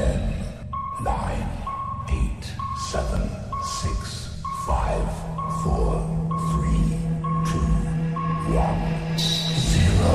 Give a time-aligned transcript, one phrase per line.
[0.00, 0.16] Ten,
[1.04, 1.46] nine,
[2.08, 2.44] eight,
[2.90, 3.20] seven,
[3.62, 5.04] six, five,
[5.62, 6.00] four,
[6.48, 6.96] three,
[7.44, 7.60] two,
[8.56, 8.80] one,
[9.58, 10.08] zero.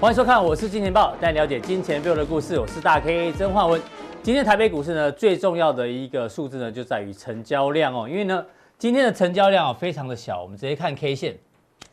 [0.00, 2.58] 欢迎收看，我是金钱爆，带你了解金钱背后的故事。
[2.58, 3.80] 我是大 K 曾焕文。
[4.24, 8.08] 今天台北股市呢，最重要的一个数字呢，就在于成交量哦。
[8.08, 8.46] 因为呢，
[8.78, 11.36] 今天的成交量啊非常的小，我们直接看 K 线，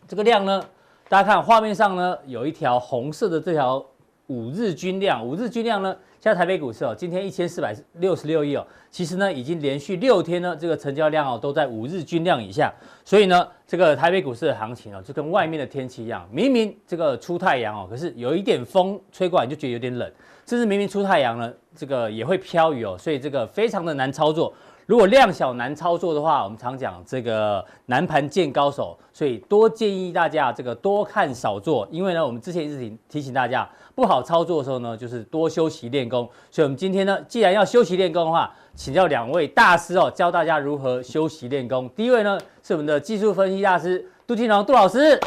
[0.07, 0.63] 这个量呢，
[1.07, 3.83] 大家看画面上呢，有一条红色的这条
[4.29, 5.95] 五日均量，五日均量呢。
[6.21, 12.71] 像台北股市哦，今天一千四百六十六亿哦，其实呢已经连续六天呢，这个成交量哦都在五日均量以下，
[13.05, 20.11] 所以呢，这个台北股市的行情哦，就跟外面的天气一样，明明这个出太阳哦，可是有一点风吹过来，你就觉得有点冷，
[20.45, 24.53] 甚至明明出太阳呢，这个也会飘雨哦，所以这个非常的难操作。
[24.85, 33.69] 如果量小难操作的话，我们常讲这个难盘见高手，所以多建议大家这个多看少做，因为呢，我们之前一直提提醒大家，
[33.99, 36.23] 不好操作的时候呢，就是多休息练功。
[36.49, 41.89] 所以，我们今天呢，既然要休息练功的话，请教两位大师哦，教大家如何休息练功。
[41.97, 45.19] 第一位呢，是我们的技术分析大师杜金龙杜老师。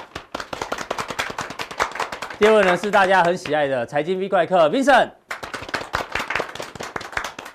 [2.39, 5.11] 第二位呢，是大家很喜爱的财经 V 怪客 Vincent。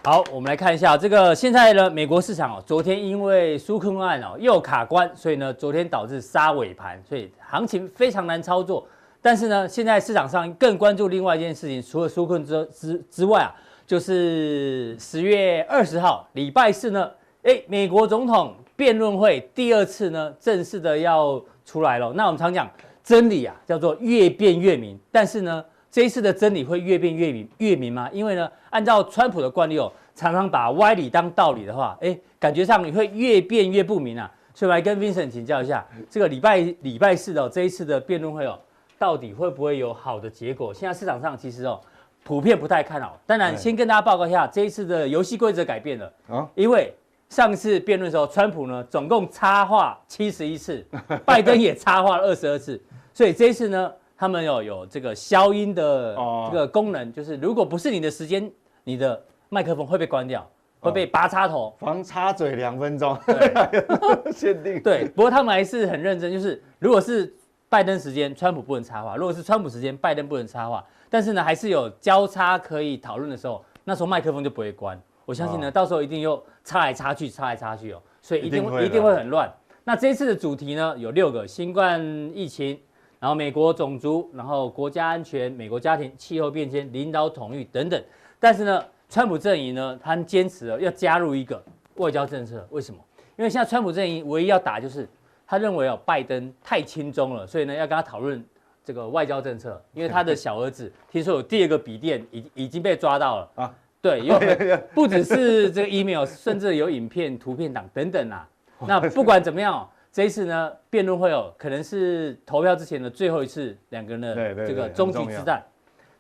[0.04, 8.88] 好，我们来看一下这个现在呢，美国市场哦，昨天因为苏坑案哦又卡关，所以呢，昨天导致杀尾盘，所以行情非常难操作。
[9.22, 17.12] 但是呢，现在市场上更关注另外一件事情，除了纾困之之之外啊，就是十月二十号礼拜四呢，
[17.44, 22.14] 哎，美国总统辩论会第二次呢正式的要出来了。
[22.14, 22.70] 那我们常讲
[23.04, 25.64] 真理啊，叫做越辩越明，但是呢。
[25.90, 28.10] 这一次的真理会越辩越明越明吗？
[28.12, 34.30] 因为呢，按照川普的惯例哦，常常把歪理当道理的话，哎，感觉上你会越辩越不明啊。
[34.54, 38.60] 所以我来跟 Vincent 请教一下，这个礼拜礼拜四的、哦、这一次的辩论会哦，
[38.98, 40.74] 到底会不会有好的结果？
[40.74, 41.80] 现在市场上其实哦，
[42.24, 43.20] 普遍不太看好。
[43.26, 46.94] 当然，先跟大家报告一下，这一次的游戏规则改变了啊，因为
[47.30, 50.86] 上次辩论的时候，川普呢总共插话七十一次，
[51.26, 52.82] 拜登也插话了二十二次，
[53.14, 53.92] 所以这一次呢。
[54.20, 56.16] 他们有有这个消音的
[56.50, 58.52] 这个功能，就是如果不是你的时间，
[58.84, 60.44] 你的麦克风会被关掉，
[60.80, 63.54] 会被拔插头，防插嘴两分钟，对，
[64.34, 64.82] 限定。
[64.82, 67.32] 对，不过他们还是很认真，就是如果是
[67.70, 70.86] 拜登时间，川普不能插话；如果是川普时间，拜登不能插话。
[71.10, 75.00] 但是呢，还是有交叉可以讨论的时候，那时候麦克风就不会关。
[75.26, 79.52] 我相信呢，到时候一定又插来插去，插来插去哦，所以一定一定会很乱。
[79.84, 82.02] 那这一次的主题呢，有六个：新冠
[82.34, 82.80] 疫情。
[83.20, 88.00] 然后美国种族，然后国家安全、美国家庭、气候变迁、领导统御等等。
[88.40, 91.60] 但是呢，川普阵营呢，他坚持了要加入一个
[91.96, 92.64] 外交政策。
[92.70, 93.00] 为什么？
[93.36, 95.10] 因为现在川普阵营唯一要打就是
[95.48, 98.44] 他认为哦，拜登太轻中了，所以呢要跟他讨论
[98.84, 99.82] 这个外交政策。
[99.94, 104.38] 因为他的小儿子听说有第二个笔电已已经被抓到了啊，对，有
[104.94, 108.48] 不只是这个 email， 甚至有影片、图片档等等啊。
[108.86, 109.88] 那不管怎么样哦。
[110.10, 115.64] 这一次呢，辩论会哦，可能是投票之前的最后一次两个人的这个终极之战。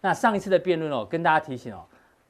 [0.02, 1.84] 那上一次的辩论哦，跟大家提醒哦，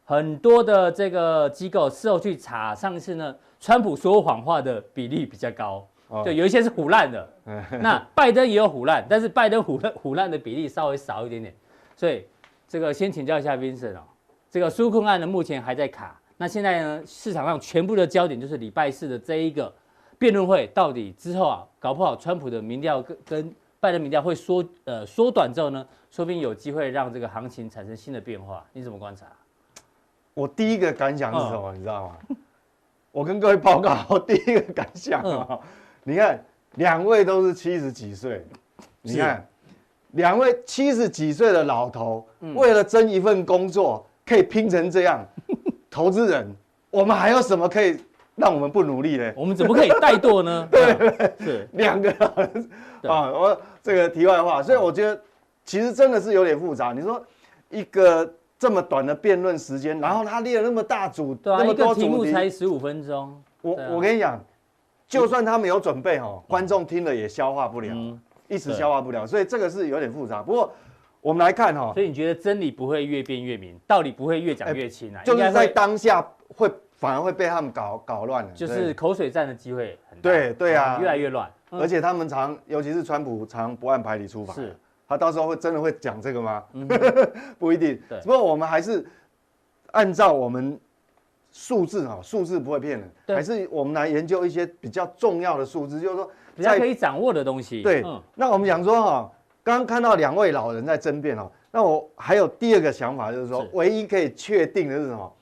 [0.06, 5.86] 很多的这个机构事后去查，上一次呢，川普说谎话的比例比较高，
[6.26, 7.34] 就有一些是腐烂的。
[7.82, 11.54] 那拜登也有腐烂，但是拜登腐烂唬烂的比例稍微少一点点。
[11.96, 12.26] 所以
[12.68, 14.04] 这个先请教一下 Vincent 哦，
[14.50, 16.20] 这个纾困案呢目前还在卡。
[16.38, 19.74] 那现在呢，市场上全部的焦点就是礼拜四的这一个。
[20.20, 28.66] 辩论会到底之后啊，搞不好川普的民调跟跟拜登民调会缩呃缩短之后呢，说不定有机会让这个行情产生新的变化。
[28.74, 29.28] 你怎么观察？
[30.34, 31.72] 我第一个感想是什么？
[31.74, 32.18] 你知道吗？
[33.12, 35.60] 我跟各位报告，我第一个感想啊，
[36.08, 36.42] 你看
[36.76, 38.42] 两位都是七十几岁，
[39.02, 39.46] 你看
[40.12, 42.26] 两位七十几岁的老头，
[42.56, 45.20] 为了争一份工作可以拼成这样，
[45.92, 46.50] 投资人，
[46.90, 47.98] 我们还有什么可以？
[48.36, 49.34] 让我们不努力呢？
[49.36, 50.66] 我们怎么可以怠惰呢？
[50.72, 52.10] 对，是两个
[53.02, 53.30] 啊。
[53.32, 55.20] 我这个题外话，所以我觉得
[55.66, 56.94] 其实真的是有点复杂。
[56.94, 57.22] 你说
[57.70, 63.36] 一个这么短的辩论时间，然后他列了那么大组，那么多题目才十五分钟。
[63.62, 64.40] 我我跟你讲，
[65.08, 69.26] 就算他们有准备哦，观众听了也消化不了，一时消化不了。
[69.26, 70.44] 所以这个是有点复杂。
[70.44, 70.72] 不过
[71.22, 75.24] 我们来看哈，所以你觉得真理不会越辩越明，道理不会越讲越清啊？
[75.24, 76.26] 就是在当下
[76.56, 76.72] 会。
[77.00, 80.32] 反而会被他们搞搞乱了，就是口水战的机会很大。
[80.32, 81.48] 对对啊，越来越乱。
[81.70, 84.52] 而且他们常，尤其是川普常不按牌理出牌。
[84.54, 84.76] 是，
[85.08, 86.64] 他到时候会真的会讲这个吗？
[87.60, 88.02] 不一定。
[88.24, 89.06] 不过我们还是
[89.92, 90.80] 按照我们
[91.60, 97.82] 数字哈，数字不会骗人，还是我们来研究一些比较重要的数字，就是说比较可以掌握的东西。
[97.82, 98.22] 对，嗯。
[98.36, 99.32] 那我们讲说哈，
[99.64, 103.70] 刚刚看到两位老人在争辩哦，那我还有第二个想法，就是说是。
[103.74, 105.34] 唯一可以确定的是什么？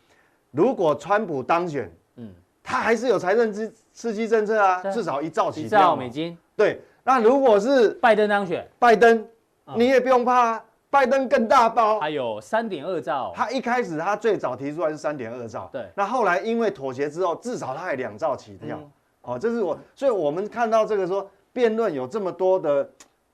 [0.52, 2.32] 如果川普当选，嗯，
[2.64, 9.18] 他还是有财政支刺激政策啊，至少一兆起一兆美金，对，那如果是拜登当选，拜登，
[9.68, 9.76] 嗯。
[9.78, 10.64] 你也不用怕啊，
[10.96, 12.00] 拜登更大包。
[12.00, 18.78] 还有三点二兆，他一开始他最早提出来是三点二兆，对那后来因为妥协之后，至少他还两兆起跳。
[18.80, 18.92] 嗯
[19.28, 22.88] 哦，这是我，所以我们看到这个说辩论有这么多的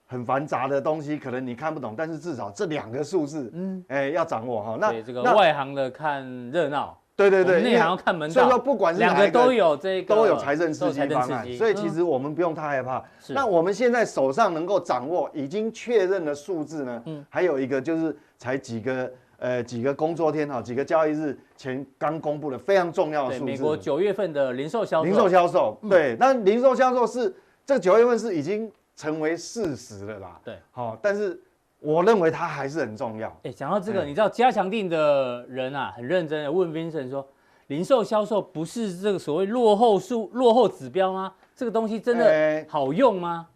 [0.07, 4.77] 很繁杂的东西，可能你看不懂，但是至少这两个数字，嗯，哎，要掌握哈。
[4.79, 6.97] 那这个那外行的看热闹，
[7.29, 8.33] 对对对，内行要看门道。
[8.33, 13.03] 所以说不管是两哪个都有这个都有财政刺激方案，所以其嗯实我们不用太害怕。
[13.29, 17.03] 那我们现在手上能够掌握已经确认的数字呢？
[17.05, 23.51] 嗯还有一个就是才几个呃几个工作天哈，几个交易日前刚公布的非常重要的对数字。
[23.51, 27.33] 美国九月份的零售销售，零售销售，对，那零售销售是
[27.65, 30.39] 这九月份是已经成为事实了啦。
[30.43, 31.39] 对，好，但是
[31.81, 33.35] 我认为它还是很重要。
[33.43, 37.27] 哎，讲到这个，嗯你知道加强定的人啊，很认真的问 Vincent 说，
[37.67, 41.33] 零售销售不是这个所谓落后数、落后指标吗？
[41.55, 43.47] 这个东西真的哎好用吗？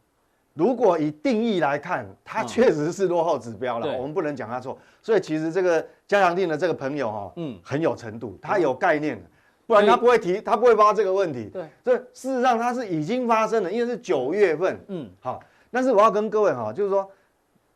[0.56, 4.76] 如果以定义来看，它嗯确实是落后指标了，对我们不能讲它错。
[5.04, 9.30] 所以其实这个加强定的这个朋友哈，嗯嗯，很有程度，他有概念的，
[9.68, 11.50] 不然他不会提，他不会发这个问题。
[11.54, 15.40] 对，所以事实上它是已经发生了，因为是九月份，嗯，好。
[15.70, 17.08] 但是我要跟各位哈，就是说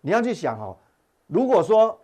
[0.01, 0.75] 你要去想哦，
[1.27, 1.99] 如果说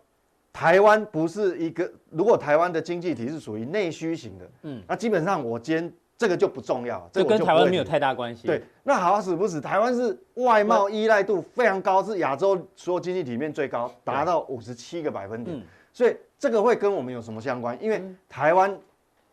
[0.52, 8.48] 台湾不是一个，如果台湾的经济体是属于内需型的，嗯嗯，那基本上我今天这个就不重要，这就跟台湾没有太大关系。
[8.48, 15.62] 对，那好死不死，台湾是外贸依赖度非常高，是亚洲所有经济体里面最高，达到五十七个百分点嗯。
[15.92, 17.78] 所以这个会跟我们有什么相关？
[17.82, 18.78] 因为台湾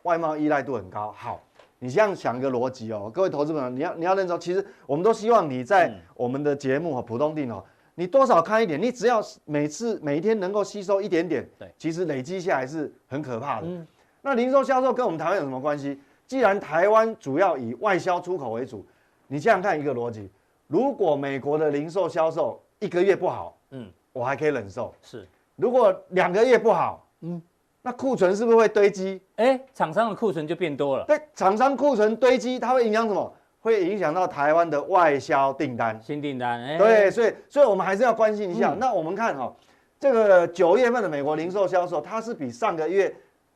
[0.01, 1.13] 外贸依赖度很高。
[1.17, 1.41] 好，
[1.79, 7.63] 你这样想一个逻辑哦，各位投资朋友，你要你要认识，其实我们都希望你在嗯我们的节目和浦东定哦，
[7.95, 13.67] 你多少看一点，你只要每次每一天能够吸收一点点，对其实累积下来是很可怕的。
[13.67, 13.85] 嗯
[14.25, 15.99] 那零售销售跟我们台湾有什么关系？
[16.25, 18.85] 既然台湾主要以外销出口为主，
[19.27, 20.31] 你这样看一个逻辑：
[20.67, 25.27] 如果美国的零售销售一个月不好，嗯，我还可以忍受；是。
[25.57, 27.41] 如果两个月不好，嗯嗯，
[27.81, 29.21] 那库存是不是会堆积？
[29.35, 33.33] 哎，厂商的库存就变多了，对，厂商库存堆积，它会影响什么？
[33.63, 35.99] 会影响到台湾的外销订单。
[35.99, 38.73] 新订单，哎，对，所以所以我们还是要关心一下。
[38.73, 39.51] 嗯那我们看哈、
[39.99, 43.15] 这个九月份的美国零售销售，它是比上个月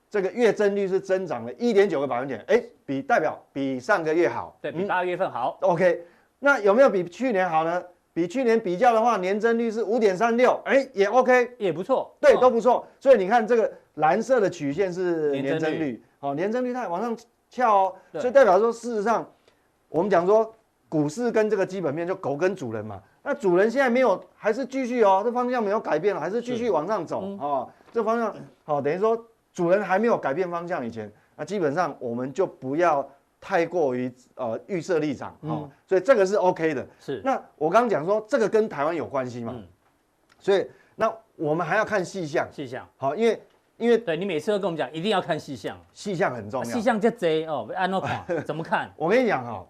[0.09, 4.57] 这个月增率是增长了一点九个百分点，哎，比代表比上个月好。
[4.61, 6.01] 对比八月份好，OK，
[6.39, 7.83] 那有没有比去年好呢？
[8.13, 12.87] 比去年比较的话，年增率是五点三六，哎，也 OK，也不错，对，哦都不错。
[12.99, 17.15] 所以你看这个蓝色的曲线是年增率年增率，好、年增率它往上
[17.47, 19.29] 翘哦，所以代表说事实上，
[19.89, 20.53] 我们讲说
[20.89, 27.39] 股市跟这个基本面就狗跟主人嘛，那主人现在没有，还是继续哦，这方向没有改变了，还是继续往上走嗯。
[27.39, 29.17] 哦，这方向好、等于说
[29.53, 33.07] 主人还没有改变方向以前，那基本上我们就不要
[33.39, 36.85] 太过于呃预设立场哦，嗯所以这个是 OK 的。
[36.99, 39.63] 是，那我刚刚讲说这个跟台湾有关系嘛，嗯。
[40.39, 43.41] 所以那我们还要看细项，细项，好，因为
[43.77, 46.69] 因为对你每次都跟我们讲，一定要看细项，细项很重要。
[46.69, 48.91] 细项就贼哦，按照看怎么看？
[48.97, 49.65] 我跟你讲哈、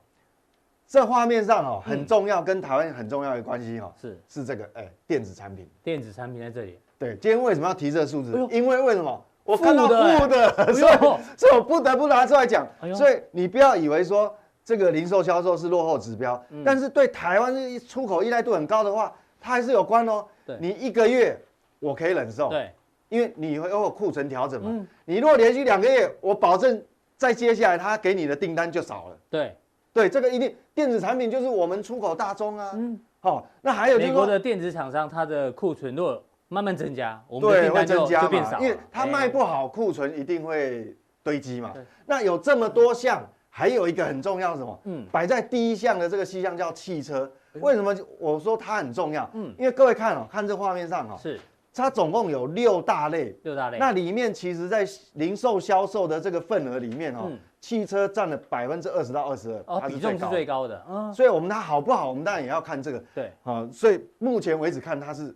[0.88, 5.70] 这画面上哈、很重要，跟台湾很重要的关系哈、是是这个哎、电子产品。
[5.84, 8.34] 电子产品在这里，对，今天为什么要提这个数字？
[8.34, 9.26] 哎因为为什么？
[9.44, 10.98] 我看到负的所以
[11.38, 12.68] 所以我不得不拿出来讲。
[12.82, 20.26] 哎所以你不要以为说这个零售销售是落后指标，嗯但是对台湾是出口依赖度很高的话，它还是有关哦。
[20.46, 21.38] 对你一个月
[21.80, 22.72] 我可以忍受，对，
[23.08, 24.70] 因为你会有库存调整嘛。
[24.72, 26.82] 嗯你如果连续两个月，我保证
[27.18, 29.18] 在接下来他给你的订单就少了。
[29.30, 29.56] 对，
[29.94, 32.70] 对，这个一定电子产品就是我们出口大宗啊。
[32.76, 41.74] 嗯，好、那还有就是说，美国的电子厂商它的库存如果慢慢增加，我们的对，会订单就增加就变少了，嘛，因为它卖哎不好，库存一定会堆积嘛。
[42.06, 44.80] 那有这么多项，还有一个很重要是什么？
[44.84, 47.28] 嗯摆在第一项的这个细项叫汽车。
[47.54, 49.28] 为什么我说它很重要？
[49.34, 51.40] 嗯因为各位看哦，看这画面上哦，是
[51.78, 53.36] 它总共有六大类。
[53.44, 60.30] 六大类，那里面其实，在零售销售的这个份额里面哦嗯，汽车占了百分之二十到二十二，比重是高。
[60.30, 63.04] 最高的，嗯，所以我们它好不好，我们当然也要看这个。
[63.14, 65.36] 对，啊，所以目前为止看它是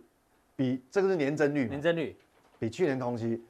[0.56, 2.16] 比这个是年增率年，增率，
[2.58, 3.40] 比去年同期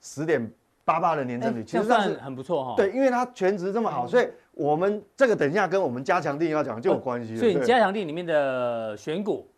[0.00, 0.50] 十点
[0.84, 7.38] 八八的年增率，哎其实算很不错哈，对，因为它全值这么好，所以我们这个等一下跟我们加强定要讲就有关系了。
[7.38, 9.48] 所以你对加强定里面的选股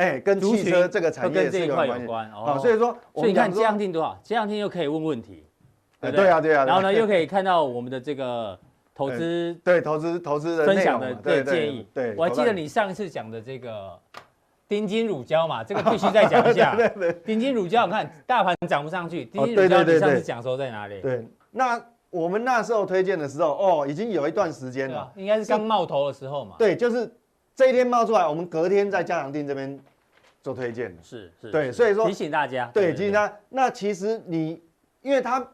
[0.00, 1.92] 哎跟汽车这个产业这一是有关系。
[1.92, 4.18] 块有关好，哦，所以说所以你看加们讲说强定多少？
[4.24, 5.44] 这样定又可以问问题，
[6.00, 6.64] 对对啊对啊。
[6.64, 8.58] 然后呢，又可以看到我们的这个
[8.94, 11.86] 投资 对投资投资的分享的对建议。
[11.92, 13.98] 对，我还记得你上一次讲的这个
[14.66, 16.74] 丁金乳胶嘛，这个必须再讲一下。
[16.78, 17.12] 对对。
[17.24, 21.00] 丁金乳胶，你看大盘涨不上去，丁金乳胶你上次讲说在哪里？
[21.00, 21.80] 对，那。
[22.10, 26.56] 我们那时候推荐的时候，哦，已经有一段时间了，应该是刚冒头的时候嘛。
[26.58, 27.08] 对，就是
[27.54, 29.78] 这一天冒出来，我们隔天在嘉良定这边
[30.42, 31.02] 做推荐的。
[31.02, 31.50] 是是。
[31.50, 32.70] 对，所以说提醒大家。
[32.72, 33.36] 对，提醒大家。
[33.48, 34.62] 那其实你，
[35.02, 35.46] 因为它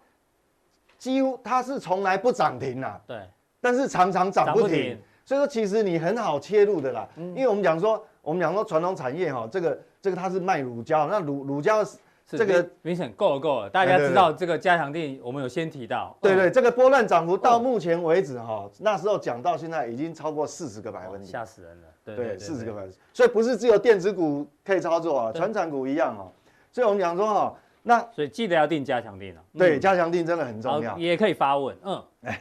[0.98, 3.00] 几乎它是从来不涨停啦。
[3.06, 3.20] 对。
[3.60, 7.08] 但是常常涨不停，所以说其实你很好切入的啦。
[7.16, 11.84] 因为我们讲说，我们讲说传统产业哈，这个这个它是卖乳胶，那乳乳胶。
[12.28, 16.16] 这个明显够了够了，大家知道这个加强定，我们有先提到。
[16.20, 21.88] 对对，这个波段涨幅到目前为止哈，那时候讲到现在已经超过四十个百分点，吓死人了。
[22.04, 26.32] 对，四十个百分点，所以不是只有电子股可以操作啊，传产股一样哦。
[26.72, 27.54] 所以我们讲说哈，
[27.84, 29.40] 那所以记得要定加强定了。
[29.56, 30.98] 对，加强定真的很重要。
[30.98, 32.02] 也可以发问，嗯。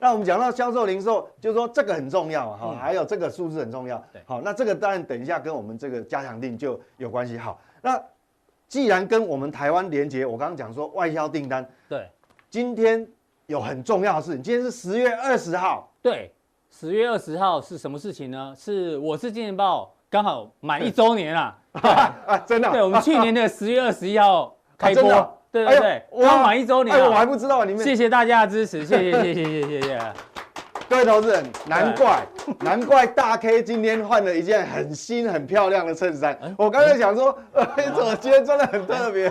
[0.00, 4.04] 那我们讲到销售零售，就是说这个很重要哈，还有这个数字很重要。
[4.24, 7.38] 好，那这个当然等一下跟我们这个加强定就有关系。
[7.38, 8.02] 好，那。
[8.68, 12.06] 既然跟我们台湾连接，我刚刚讲说外销订单，对，
[12.50, 13.06] 今天
[13.46, 16.30] 有很重要的事情，今天是十月二十号，对，
[16.70, 18.54] 十月二十号是什么事情呢？
[18.56, 21.58] 是我是金钱豹刚好满一周年啊，
[22.26, 25.02] 啊，真的，对，我们去年的十月二十一号开播，
[25.50, 30.12] 对对对，刚满一周年，我还不知道你们，谢谢大家的支持，谢谢谢谢谢谢谢谢。
[30.88, 32.26] 各位投资人，难怪
[32.60, 36.36] 难怪大 K 今天换了一件很新很漂亮的衬衫。
[36.56, 39.30] 我刚才想说， 哎，怎么今天穿的很特别？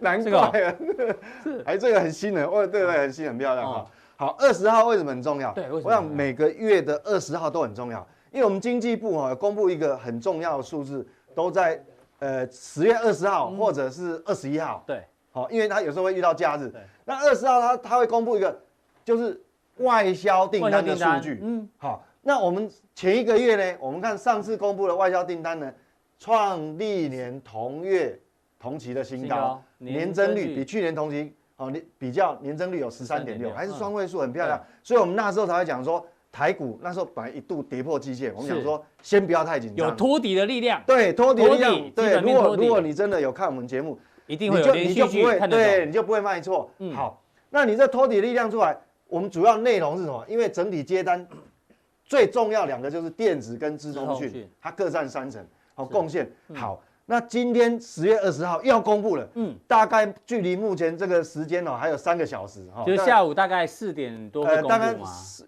[0.00, 0.74] 难怪啊，
[1.66, 3.86] 哎，这个很新的，哦，对对，很新很漂亮哈。
[4.16, 5.52] 好，二十号为什么很重要？
[5.54, 11.82] 对，我想每个月的二十号都很重要，因为我们经济部哈公布一个很重要的数字，都在
[12.20, 14.84] 呃十月二十号或者是二十一号。
[14.86, 15.02] 对，
[15.32, 16.72] 好，因为他有时候会遇到假日。
[17.04, 18.56] 那二十号他他会公布一个，
[19.04, 19.42] 就是。
[19.78, 23.78] 外销订单的数据，嗯，好，那我们前一个月呢？
[23.80, 25.72] 我们看上次公布的外销订单呢，
[26.18, 28.18] 创历年同月
[28.58, 34.58] 同期的新高，年增率比去年同期哦，年比较年增率有十三点六，还是双位数，很漂亮。
[34.82, 42.18] 所以我们那时候才会讲说，台股那时候本来一度跌破季线，我们想说先不要太紧张，有托底的力量，对，托底力量，对。
[42.20, 46.70] 如果如果你真的有看我们节目，一定会有连续剧，对，你就不会卖错。
[46.94, 48.74] 好，那你这托底力量出来。
[49.08, 50.24] 我们主要内容是什么？
[50.28, 51.26] 因为整体接单
[52.04, 55.44] 最重要两个就是电子跟资通讯，它各占三成，
[55.74, 56.30] 好贡献。
[56.54, 64.78] 好，那今天十月二十号又要公布了，嗯，大概距离目前这个时间哦还有三个小时哈，就是下午大概四点多会公布吗？
[64.78, 64.98] 大概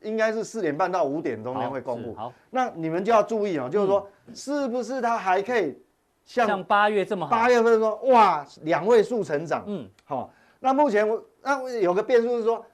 [0.02, 2.14] 应该是四点半到五点中间会公布。
[2.14, 5.76] 好，那你们就要注意哦，就是说是不是它还可以
[6.24, 7.30] 像八月这么好？
[7.30, 12.64] 八月份说哇两位数成长，嗯，好，那目前我那有个变数是说。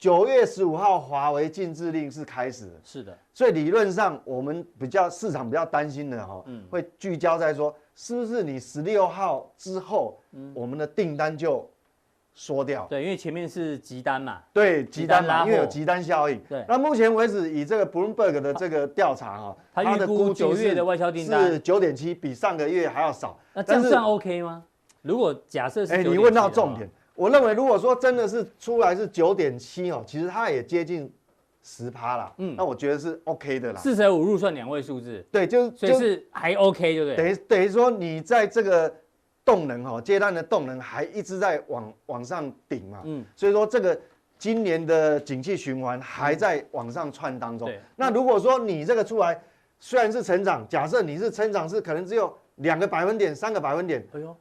[0.00, 11.70] 九月十五号，华为禁制令是开始的，是的，所以理论上我们比较市场比较担心的哈，嗯，会聚焦在说是不是你十六号之后，嗯，我们的订单就
[12.32, 16.64] 缩掉，对，因为前面是急单嘛，对，急单嘛，因为有急单效应，对。
[16.66, 24.64] 那目前为止，以这个 Bloomberg 的这个调查哈，它的估九月的外销订单是九点七，比上个月还要少，那这样算 OK 吗？
[25.02, 26.88] 如果假设是，哎，你问到重点。
[27.20, 31.12] 我认为，如果说真的是出来是九点七哦，其实它也接近
[31.62, 32.32] 十趴啦。
[32.38, 33.78] 嗯，那我觉得是 OK 的啦。
[33.78, 37.16] 四舍五入算两位数字，对，就是所以是还 OK，对不对？
[37.16, 38.90] 等于等于说你在这个
[39.44, 43.02] 动能哈，接单的动能还一直在往往上顶嘛。
[43.04, 44.00] 嗯，所以说这个
[44.38, 47.68] 今年的景气循环还在往上窜当中。
[47.68, 49.38] 对，那如果说你这个出来
[49.78, 54.34] 虽然是成长，假设你是成长是可能只有两个百分点、三个百分点，哎呦，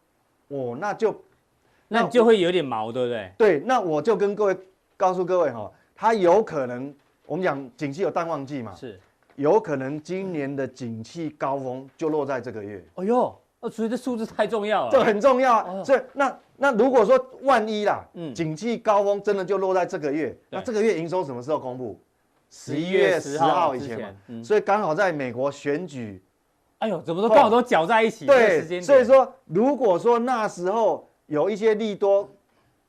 [0.47, 1.13] 哦，那就。
[1.91, 3.31] 那就会有点毛，对不对？
[3.35, 4.55] 对，那我就跟各位
[4.95, 6.93] 告诉各位哈，它有可能，
[7.25, 8.99] 我们讲景气有淡旺季嘛，是，
[9.35, 12.85] 有可能今年的景气高峰就落在这个月。
[12.93, 13.35] 哎呦，
[13.71, 15.83] 所以这数字太重要了，这很重要啊。
[15.83, 21.99] 所以那那如果说万一啦，嗯，景气高峰真的就落在这个月，那这个月营收什么时候公布？
[22.51, 24.43] 十一月十号以前嘛。
[24.43, 26.21] 所以刚好在美国选举，
[26.77, 28.27] 哎呦，怎么都刚好都搅在一起。
[28.27, 31.08] 对，所以说如果说那时候。
[31.29, 32.29] 有一些利多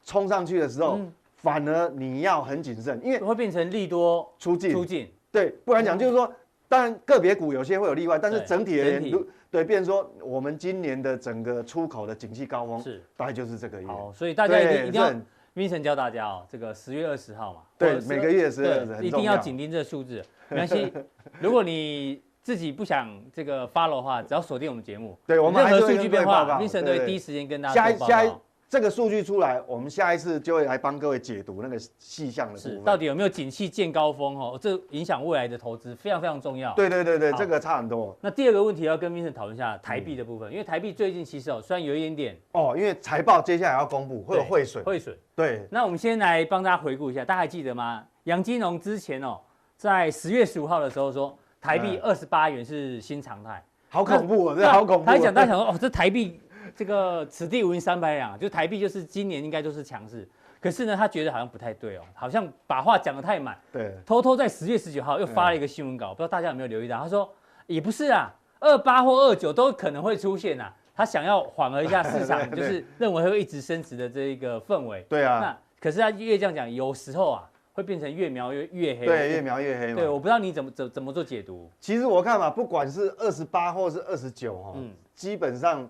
[0.04, 0.98] 冲上去的时候，
[1.36, 4.72] 反而你要很谨慎，因为会变成利多出尽。
[4.72, 6.30] 出尽，对，不然讲就是说，
[6.68, 9.12] 当然个别股有些会有例外，但是整体而言，
[9.50, 13.86] 对，变成说我们今年的整个出口的景气高峰是大概就是这个月。
[13.86, 15.12] 好，所以大家一定一定要
[15.54, 20.22] ，Vincent 教大家哦，这个十月二十号嘛，对，每个月十月二十，一定要紧盯这个数字。
[20.48, 20.92] 没关系，
[21.40, 34.56] 如果你自己不想这个 follow 的话，只要锁定我们节目，对我们任何数据变化，Vincent 都会第一时间跟大家下下这个数据出来，我们下一次就会来帮各位解读那个细项的部分，到底有没有景气见高峰哦？
[34.60, 36.72] 这影响未来的投资非常非常重要。
[36.74, 38.16] 对对对对，这个差很多。
[38.20, 44.84] 那第二个问题要跟 Vincent 讨论一下台币的部分，嗯、因为台币最近其实哦，虽然有一点点哦，因为财报接下来要公布，会有汇损。
[44.84, 45.18] 汇损。
[45.34, 45.66] 对。
[45.68, 48.04] 那我们先来帮大家回顾一下，大家还记得吗？
[48.24, 49.40] 杨金龙之前哦，
[49.76, 53.62] 在十月十五号的时候说，台币二十八元是新常态。
[53.88, 54.56] 好恐怖啊！
[54.58, 55.04] 这好恐怖。
[55.04, 56.40] 他讲，大家想说哦，这台币。
[56.76, 60.26] 这个此地无银三百两，就台币就是今年应该都是强势，
[60.60, 63.58] 可是呢，他觉得好像不太对哦，好像把话讲得太满。
[63.72, 66.96] 对，偷偷在十月十九号又发了一个新闻稿，不知道大家有没有留意到？
[66.98, 67.28] 他说
[67.66, 75.04] 也不是啊，二八或二九都可能会出现啊，他想要缓和一下市场， 就是认为会一直升值的这一个氛围。
[75.08, 79.06] 对啊，那可是他越这样讲，有时候啊会变成越描越越黑。
[79.06, 79.96] 对，越描越黑嘛。
[79.96, 81.70] 对，我不知道你怎么怎怎么做解读。
[81.80, 85.88] 其实我看嘛，不管是二十八或是二十九哈，嗯，基本上，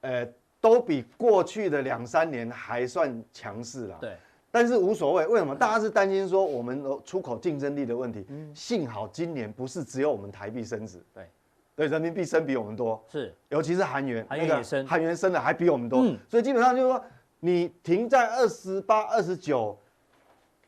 [0.00, 0.26] 呃。
[0.60, 3.98] 都比过去的两三年还算强势了。
[4.00, 4.16] 对，
[4.50, 5.26] 但是无所谓。
[5.26, 5.54] 为什么？
[5.54, 8.24] 大家是担心说我们出口竞争力的问题。
[8.30, 8.50] 嗯。
[8.54, 11.04] 幸好今年不是只有我们台币升值。
[11.12, 11.28] 对。
[11.76, 13.04] 对，人民币升比我们多。
[13.12, 13.34] 是。
[13.50, 16.00] 尤其是韩元，韩元也升，韩元升的还比我们多。
[16.00, 16.16] 嗯。
[16.30, 17.04] 所以基本上就是说，
[17.40, 19.78] 你停在二十八、二十九，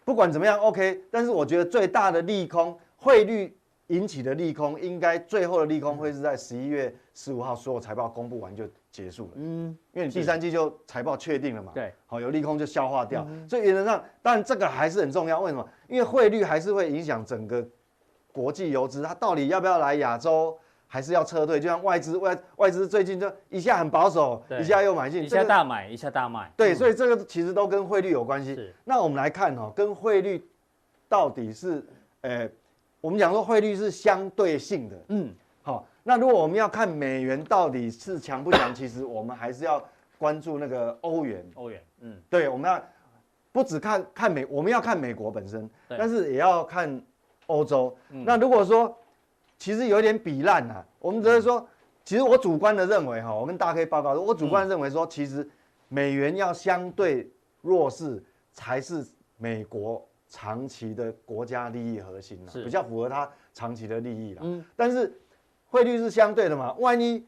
[0.07, 1.03] 不管怎么样，OK。
[1.11, 3.55] 但是我觉得最大的利空，汇率
[3.89, 8.65] 引起的利空，应该最后的利空会是在十一月十五号所有财报公布完就。
[8.93, 15.39] 结束了，嗯，因为你第三季就财报确定了嘛，对，好，有利空就消化掉，嗯、所以原则上，当然这个还是很重要。
[15.39, 15.69] 为什么？
[15.87, 17.63] 因为汇率还是会影响整个
[18.33, 21.59] 国际游资，它到底要不要来亚洲，还是要撤退？
[21.59, 28.73] 就像外资外外资最近就一下很保守，一下又买进，一下大买，一下大卖，对，所以这个其实都跟汇率有关系。
[28.85, 30.43] 那我们来看哈，跟汇率
[31.09, 31.85] 到底是，
[32.23, 32.49] 呃，
[33.00, 35.35] 我们讲说汇率是相对性的，嗯。
[35.62, 39.83] 好，那如果我们要看美元到底是强不强， 其实我们还是要
[40.16, 41.45] 关注那个欧元。
[41.55, 42.81] 欧元，嗯，对，我们要
[43.50, 47.02] 不只看看美，我们要看美国本身，但是也要看
[47.47, 47.97] 欧洲。
[48.09, 48.97] 那如果说
[49.59, 51.67] 其实有点比烂啊，我们只是说，
[52.04, 55.49] 其实我主观的认为哈，我跟大家可以报告，我主观认为说，其实
[55.89, 57.30] 美元要相对
[57.63, 64.43] 弱势才是美国长期的国家利益核心，比较符合它长期的利益啦。
[64.45, 65.21] 嗯，但是。
[65.69, 67.23] 汇率是相对的嘛，万一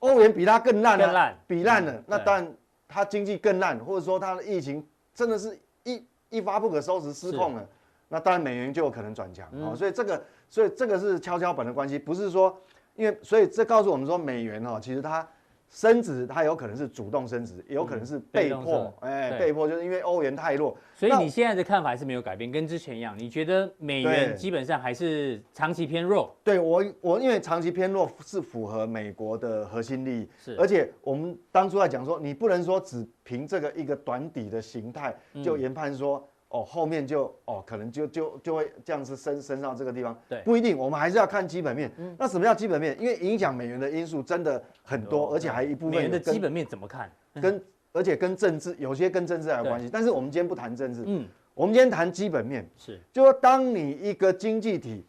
[0.00, 2.54] 欧元比它更烂了，比烂了，那当然
[2.86, 7.66] 它经济更烂，或者说它的疫情真的是一一发不可收拾失控了，
[8.08, 9.74] 那当然美元就有可能转强啊。
[9.74, 12.60] 所以这个，所以这个是跷跷板的关系，不是说
[12.94, 15.26] 因为，所以这告诉我们说美元哈，其实它。
[15.70, 20.74] 升值，它有可能是主动升值，也有可能是被迫，哎，被迫就是因为欧元太弱。
[20.94, 23.14] 所以你现在的看法还是没有改变，跟之前一样。
[23.18, 26.34] 你觉得美元基本上还是长期偏弱？
[26.42, 30.56] 对我，我因为长期偏弱是符合美国的核心利益，是。
[30.58, 36.26] 而且我们当初在讲说，你不能说只凭这个一个短底的形态就研判说。
[36.48, 41.92] 哦，后面就哦，可能就就就会这样子升升到这个地方，对，不一定，我们还是要看基本面。
[41.98, 42.98] 嗯，那什么叫基本面？
[42.98, 47.12] 因为影响美元的因素真的很多，而且还一部分美元的基本面怎么看？
[47.34, 55.04] 跟而且跟政治有些跟政治还有关系，但是我们今天不谈政治，嗯，我们今天谈基本面，是，就说当你一个经济体，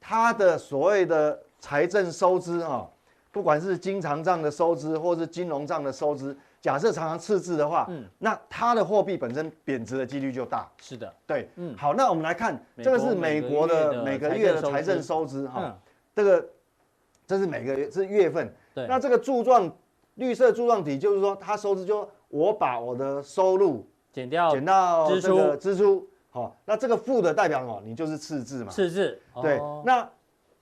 [0.00, 2.88] 它的所谓的财政收支啊，
[3.30, 6.34] 不管是经常账的收支，或是金融账的收支。
[6.60, 10.70] 假设常常赤字的话，嗯，那它的货币本身贬值的几率就大。
[10.78, 15.74] 是的，对，嗯，好，那我们来看，这个是美国的每个月的财政收支哈，
[16.14, 16.46] 这个
[17.26, 19.74] 这是每个月是月份，对，那这个柱状
[20.16, 25.56] 绿色柱状体就是说，它收支就我把我的收入减掉减到支出。
[25.56, 27.80] 支出，好，那这个负的代表什么？
[27.86, 30.06] 你就是赤字嘛，赤字，对，那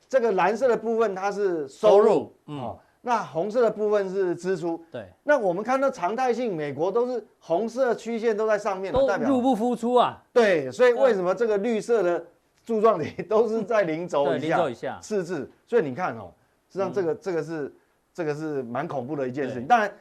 [0.08, 2.78] 这个蓝色的部分它是收入，嗯。
[3.00, 5.06] 那红色的部分是支出，对。
[5.22, 10.20] 那我们看到常态性，美国都是红色曲线都在上面，都入不敷出啊。
[10.32, 12.24] 对，所以为什么这个绿色的
[12.64, 14.46] 柱状体都是在 零轴以下？
[14.48, 15.48] 零轴以下，赤字。
[15.66, 16.32] 所以你看哦，
[16.68, 17.72] 实际上这个这个是
[18.12, 19.66] 这个是蛮恐怖的一件事情。
[19.66, 19.92] 当然，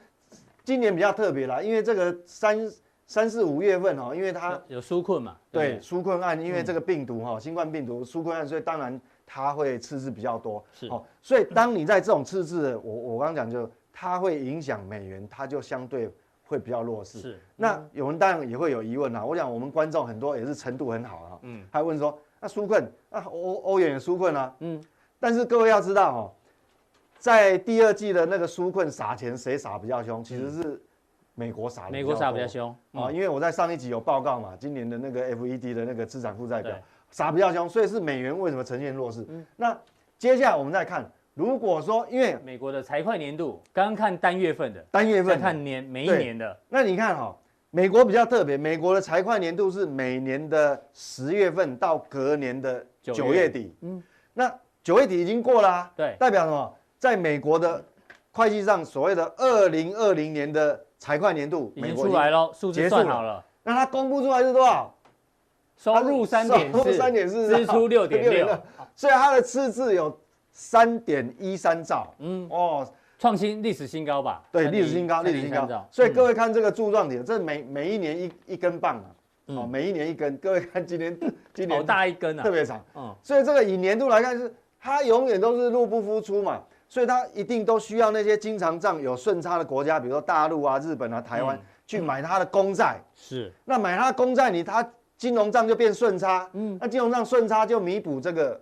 [0.63, 2.71] 今年比较特别啦，因为这个三
[3.05, 8.99] 三四五月份哦，因为它有纾困嘛，对，纾困案，因为这个病毒哈，新冠病毒纾困案，所以当然。
[9.30, 10.88] 它会赤字比较多，是。
[10.88, 16.10] 哦，所以当你在这种赤字，我我刚刚讲就它会影响美元，它就相对
[16.46, 17.20] 会比较弱势。
[17.20, 24.82] 是，那有人当然也会有疑问啊，我想我们观众很多也是程度很好啊，嗯，还问说那纾困，那欧欧元也纾困啊，嗯，
[25.20, 26.32] 但是各位要知道哦，
[27.20, 30.24] 在第二季的那个纾困撒钱谁撒比较凶？
[30.24, 30.82] 其实是
[31.36, 36.74] 美国撒，美国撒比较凶啊，因为我在上一集有报告嘛，今年的那个 FED 的那个资产负债表。
[37.10, 39.26] 撒比较凶，所以是美元为什么呈现弱势？
[39.30, 39.78] 嗯、那
[40.17, 47.36] 接下来我们再看如果说因为美国的财会年度刚刚看单月份的，单月份再看年每一年的，那你看哈、哦，
[47.70, 54.02] 美国比较特别，美国的财会年度是每年的十月份到隔年的九月底，嗯，
[54.34, 54.52] 那
[54.84, 56.74] 九月底已经过了、啊，对，代表什么？
[56.98, 57.84] 在美国的
[58.32, 64.91] 会计上，所谓的二零二零年的财会年度已经出来了，数字算好了，那它公布出来是多少？
[65.78, 68.48] 收入三点四，支出六点六，
[68.96, 70.20] 所以它的赤字有
[70.52, 72.48] 三点一三兆，嗯。
[72.50, 72.88] 哦，
[73.20, 74.42] 创新历史新高吧？
[74.52, 75.88] 对，历史新高，历史新高。
[75.92, 79.06] 所以各位看这个柱状体，这每每一年一一根棒啊，
[79.56, 80.36] 哦，每一年一根。
[80.38, 81.16] 各位看今年，
[81.54, 82.84] 今年好大一根啊，特别长。
[82.96, 86.60] 嗯，所以这个以年度来看是，它永远都是入不敷出嘛，
[86.90, 93.00] 所以它一定都需要那些经常账有顺差的国家，比如说大陆啊、日本啊、台湾，去买它的公债。
[93.13, 94.84] 是，那买它的公债，你它。
[95.17, 98.62] 金融账就变顺差，嗯，那金融账顺差就弥补这个，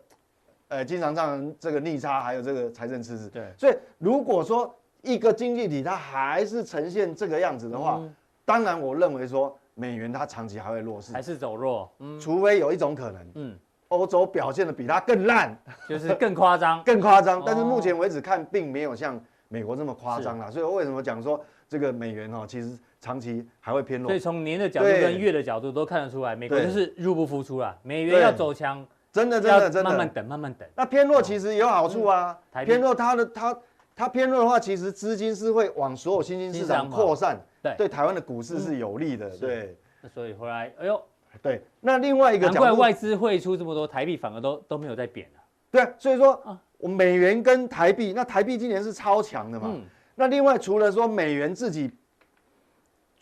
[0.69, 3.29] 呃，经常账这个逆差，还有这个财政赤字。
[3.29, 8.15] 对，所以如果说一个经济体它还是呈现这个样子的话，嗯、
[8.45, 15.53] 当然我认为说美元它长期还会弱势，还是走弱，嗯，除非有一种可能，嗯，欧洲表现的比它更烂，
[15.89, 17.43] 就是更夸张， 更夸张。
[17.45, 20.49] 但是目前为止看，并没有像美国这么夸张啦。
[20.49, 22.77] 所以我为什么讲说这个美元哈，其实。
[23.05, 27.77] 长期还会偏弱，所以从年的角度跟月的角度都看得出来，美国就是入不敷出了。
[27.83, 30.67] 美元要走强，真的真的真的，慢慢等，慢慢等。
[30.75, 33.55] 那偏弱其实有好处啊，偏弱它的它
[33.95, 39.77] 它偏弱的话，其实资金是会往所有新兴市场扩散，对对，台湾的股市是有利的，对。
[40.01, 40.99] 那所以后来，哎呦，
[41.43, 45.39] 对，那另外一个，难怪外资汇出这么多，台币反而都都没有在贬了。
[45.69, 46.41] 对，所以说，
[46.79, 49.71] 我美元跟台币，那台币今年是超强的嘛。
[50.15, 51.91] 那另外除了说美元自己。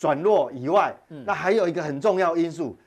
[0.04, 0.94] 转弱以外，
[1.26, 2.78] 那还有一个很重要因素，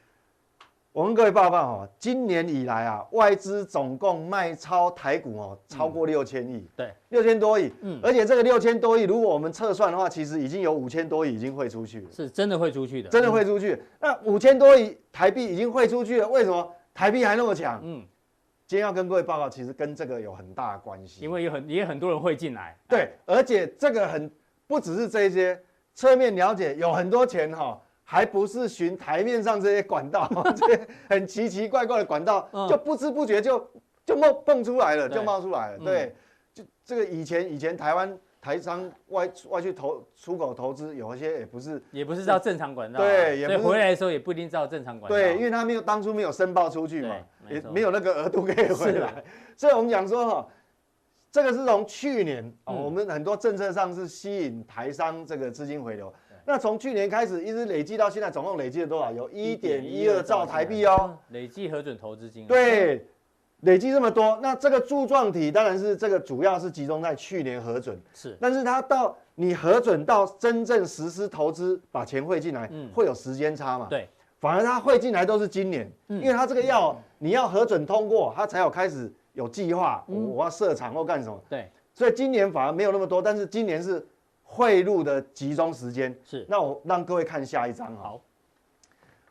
[0.93, 13.83] 我跟各位报告哦，今年以来啊，外资总共卖超台股哦，超过六千亿，对，六千多亿，嗯，而且这个六千多亿，如果我们测算的话，其实已经有五千多亿已经汇出去了，是真的汇出去的，真的汇出去。
[13.99, 17.81] 那五千多亿台币已经汇出去了，为什么台币还那么强？
[17.83, 18.05] 嗯，
[18.67, 24.31] 今天要跟各位报告，其实跟这个有很大的关系，因为有很也很多人汇进来，对，而且这个很
[24.67, 25.59] 不只是这些。
[25.97, 33.67] 侧面了解有很多钱哈，还不是循台面上这些管道， 这些很奇奇怪怪的管道，就不知不觉就
[34.05, 35.79] 就冒蹦出来了，就冒出来了。
[35.79, 36.15] 对，
[36.53, 47.17] 就这个以前以前台湾台商外外去投出口投资，有一些也不是也不是照正常管道，对，也回来的时候也不一定照正常管道，对，因为他没有当初没有申报出去嘛，
[47.49, 49.25] 也没有那个额度可以回来，
[49.57, 50.47] 所以我们讲说哈。
[51.37, 56.11] 这个是从去年啊，我们很多政策上是吸引台商这个资金回流。
[56.47, 59.13] 那从去年开始一直累计到现在，总共累计了多少？
[59.13, 61.15] 有一点一二兆台币哦。
[61.29, 62.49] 累计核准投资金额。
[62.49, 63.07] 对，
[63.61, 68.01] 累计这么多，那这个柱状体当然是这个主要是集中在去年核准。
[68.15, 73.89] 是，但是它到你核准到真正实施投资，把钱汇进来，会有时间差嘛？
[73.91, 74.09] 对，
[74.41, 79.13] 反而它汇进来都是今年，因为它这个要你要核准通过，它才有开始。
[79.37, 81.39] 有计划，我要设厂或干什么？
[81.47, 84.05] 对，所以今年反而没有那么多，但是今年是
[84.43, 86.19] 汇入的集中时间。
[86.25, 87.95] 是，那我让各位看下一张。
[87.97, 88.19] 好，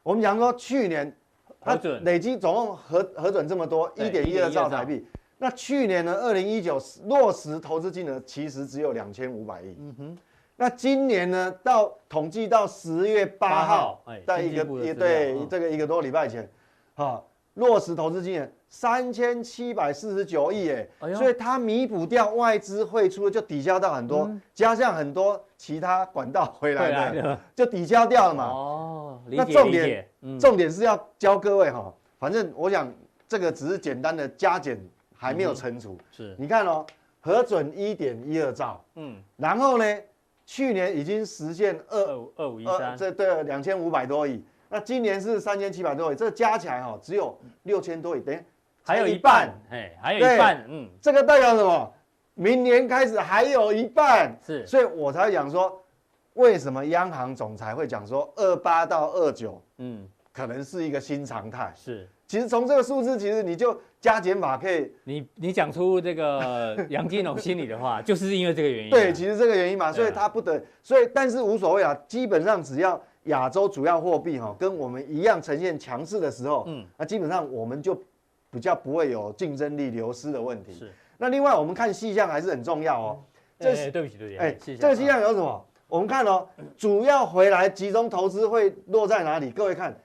[0.04, 1.12] 我们讲说去年
[1.60, 5.04] 它累积总共核核准这么多，一点一二兆台币。
[5.40, 9.76] 那去年呢，二零一九落实投资金额其实只有两千五百亿。
[9.80, 10.18] 嗯哼，
[10.56, 16.48] 那今年呢，到统计到十月八号，在一个也对这个一个多礼拜前，
[16.94, 17.28] 好。
[17.56, 28.46] 落实投资金额三千七百四十九亿，哎，所以它弥补掉外资汇出，就抵消到很多，加上很多其他管道回来的，就抵消掉了嘛。
[28.46, 30.06] 哦，那重点，
[30.40, 32.92] 重点是要教各位哈，反正我想
[33.28, 34.78] 这个只是简单的加减，
[35.16, 35.98] 还没有乘除。
[36.12, 36.86] 是，你看哦，
[37.22, 39.86] 核准一点一二兆，嗯，然后呢，
[40.46, 44.44] 去年已经实现二五二五一三，这对两千五百多亿。
[44.76, 47.34] 那今年是三千七百多亿，这加起来哈只有
[47.64, 48.38] 六千多亿，等于
[48.84, 51.94] 还有一半，哎，还有一半，嗯，这个代表什么？
[52.34, 55.82] 明年开始还有一半，是，所以我才讲说，
[56.34, 62.06] 为什么央行总裁会讲说二八到二九，嗯，可能是一个新常态，是。
[62.28, 68.90] 其实从这个数字，其实你就加减法可以，你你讲出这个 杨金龙心里的话，就是因为这个原因。
[68.90, 73.02] 对，其实这个原因嘛，所以他不得，所以但是无所谓啊，基本上只要。
[73.26, 78.00] 亚洲主要货币哈跟我们一样呈现强势的时候，嗯，那基本上我们就
[78.50, 80.74] 比较不会有竞争力流失的问题。
[80.74, 80.92] 是。
[81.18, 83.20] 那另外我们看细项还是很重要哦。
[83.60, 84.38] 这是对不起对不起。
[84.38, 85.66] 哎，这个细项有什么？
[85.88, 89.52] 我们看哦，主要回来集中投资会落在哪里？
[89.52, 89.96] 各位看，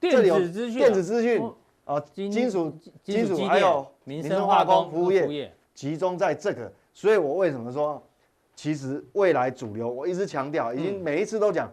[0.00, 1.40] 电子资讯、电子资讯
[1.84, 2.72] 啊，金属、
[3.04, 5.52] 金属还有民生化工、服务业。
[5.72, 8.02] 集中在这个，所以我为什么说，
[8.54, 11.70] 其实未来主流，我一直强调，已经每一次都讲，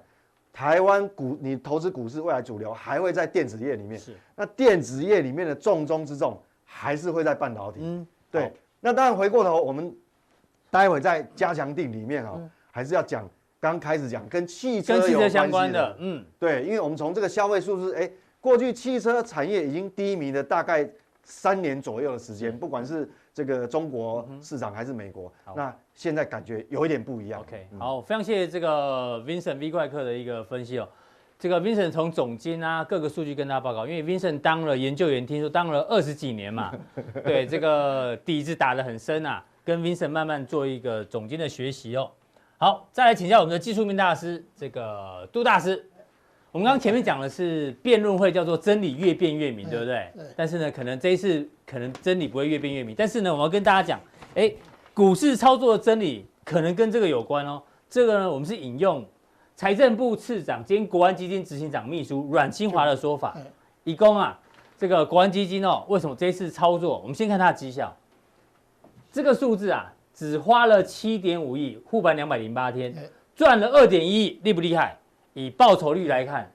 [0.53, 9.93] 台湾股你投资股市未来主流还会在电子业里面，是，那电子业里面的重中之重还是会在半导体，嗯，对，那当然回过头我们
[10.69, 12.39] 待会在加强定里面啊，
[12.71, 13.27] 还是要讲
[13.59, 18.09] 刚开始讲跟汽车有关系的，嗯，对，因为我们从这个消费数字，哎。
[18.43, 20.85] 过去汽车产业已经低迷了大概
[21.23, 27.41] 三年左右的时间，不管是这个中国市场还是美国，那现在感觉有一点不一样。
[27.41, 30.87] OK，好，非常谢谢这个 Vincent V 怪客的一个分析哦。
[31.39, 36.71] 这个 Vincent 从总经啊各个数据跟大家报告，因为 Vincent 当了研究员，听说当了二十几年嘛，
[37.25, 42.11] 对这个底子打得很深啊，跟 Vincent 慢慢做一个总经的学习哦。
[42.59, 45.83] 好，再来请教我们的技术面大师，这个杜大师。
[46.51, 50.11] 我们刚刚前面讲的是辩论会，叫做真理越辩越明，对不对？
[50.15, 50.25] 对。
[50.37, 52.95] 但是呢，可能这一次可能真理不会越辩越明。
[52.97, 53.99] 但是呢，我要跟大家讲，
[54.35, 54.51] 哎，
[54.93, 57.61] 股市操作的真理可能跟这个有关哦。
[57.89, 59.05] 这个呢，我们是引用
[59.55, 63.37] 财政部次长兼国安基金执行长秘书阮清华的说法，
[63.83, 64.39] 以供啊，
[64.77, 66.99] 这个国安基金哦，为什么这次操作？
[66.99, 67.95] 我们先看它的绩效，
[69.11, 72.95] 这个数字啊，只花了七点五亿护盘两百零八天，
[73.35, 74.97] 赚了二点一亿，厉不厉害？
[75.33, 76.51] 以报酬率来看，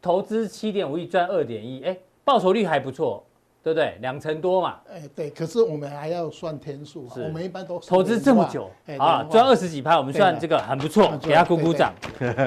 [0.00, 3.24] 投资七点五亿赚二点一，哎，报酬率还不错，
[3.66, 3.98] 对不对？
[4.00, 4.76] 两成多嘛。
[4.88, 5.28] 哎，对。
[5.28, 11.92] 可是我们还要算天数，我们一般都投资这么久，啊，赚二十几趴，我们算这个很不错，给他鼓鼓掌。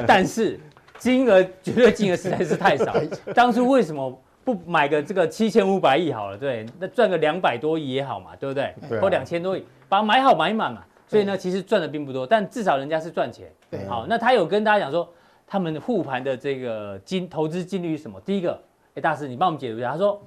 [0.07, 0.57] 但是
[0.97, 2.95] 金额绝对金额实在是太少。
[3.35, 6.37] 当初为什么不买个这个七千五百亿好了？
[6.37, 8.73] 对，那赚个两百多亿也好嘛，对不对？
[9.01, 10.81] 或两千多亿，把它买好买满嘛。
[11.05, 13.51] 所以呢，其实赚的并不多，但至少人家是赚钱。
[13.89, 15.05] 好，那他有跟大家讲说。
[15.51, 18.21] 他们护盘的这个金投资金率是什么？
[18.21, 18.61] 第一个，
[18.93, 19.93] 哎，大师，你帮我们解读一下。
[19.93, 20.21] 他说，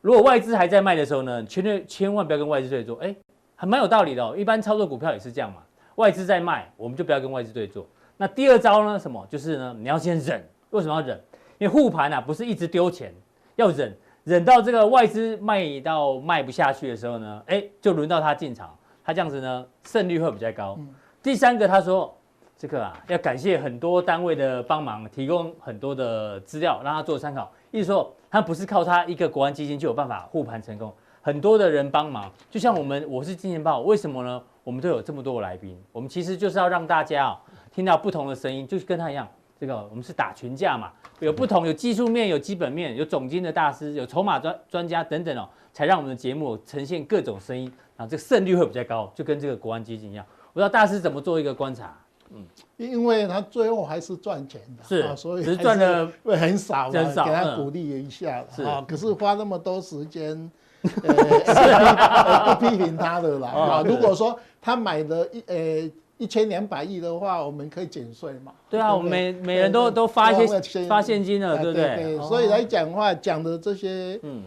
[0.00, 2.96] 如果外资还在卖的时候呢，千万千万不要跟外资对做。
[2.98, 3.14] 哎，
[3.54, 4.34] 还蛮有道理的哦。
[4.36, 5.62] 一般操作股票也是这样嘛，
[5.96, 7.86] 外资在卖，我们就不要跟外资对做。
[8.16, 8.98] 那第二招呢？
[8.98, 9.26] 什么？
[9.28, 10.42] 就是呢，你要先忍。
[10.70, 11.20] 为什么要忍？
[11.58, 13.14] 因为护盘啊，不是一直丢钱，
[13.56, 20.78] 要忍，忍到这个外资卖到卖不下去的时候呢，哎，就轮到他进场，他这样子呢，胜率会比较高。
[21.22, 22.14] 第三个，他说。
[22.60, 27.50] 这个啊，要感谢很多单位的帮忙，提供很多的资料，让他做参考。
[27.70, 32.30] 意思说，他不是靠他一个国安基金就有办法护盘成功，很多的人帮忙。
[32.48, 34.40] 就像我们，我是金钱豹，为什么呢？
[34.62, 37.40] 我们都有这么多的来宾，我们其实就是要让大家啊
[37.72, 39.26] 听到不同的声音，就是跟他一样，
[39.58, 47.64] 这个我们是打群架嘛，有不同，有技术面，有基本面，有总经的大师，有筹码专专家等等哦，才让我们的节目呈现各种声音，
[47.96, 50.24] 然后这个胜率会比较高，就跟这个国安基金一样。
[50.52, 51.99] 我知道大师怎么做一个观察。
[52.32, 52.44] 嗯，
[52.76, 58.84] 因为他最后还是赚钱的，是啊，所以只赚的会很少，很少，给他鼓励一下，是啊。
[58.86, 60.50] 可是花那么多时间，
[61.02, 63.82] 呃，不批评他的啦啊。
[63.84, 68.52] 如果说他买的一呃一千两百亿的话，我们可以减税嘛？
[68.68, 72.16] 对啊，我们每每人都都发一些发现金了，对不对？
[72.28, 74.44] 所以来讲话讲的这些，嗯，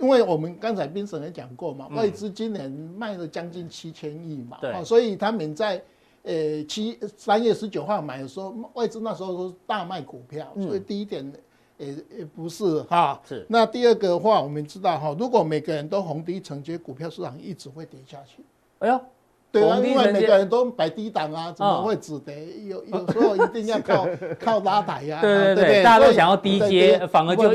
[0.00, 5.82] 因为我们刚才冰神也讲过嘛，外资今年卖了将近七千亿嘛，对，所以他们在。
[6.28, 11.32] 呃，七三月十九号买的时候，外资那时候都是大卖股票，所以第一点，
[11.78, 13.18] 也也不是哈。
[13.26, 13.46] 是。
[13.48, 18.44] 那第二个的话，我们知道哈，如果每个人都逢低承接，股票市场一直会跌下去。
[18.80, 19.00] 哎呦。
[19.50, 22.34] 对啊，因为每个人都摆低档啊，怎么会只得？
[22.66, 24.06] 有有时候一定要 靠
[24.38, 25.22] 靠拉抬呀。
[25.22, 27.54] 对对对，大家都想要低阶，反而就